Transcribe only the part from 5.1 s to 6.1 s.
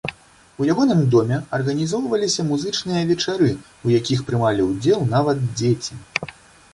нават дзеці.